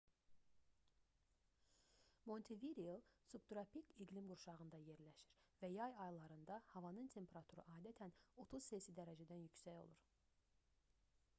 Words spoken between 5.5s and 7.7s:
və yay aylarında havanın temperaturu